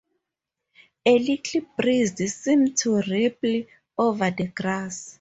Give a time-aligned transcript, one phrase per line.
[1.05, 3.65] A little breeze seemed to ripple
[3.99, 5.09] over the grass.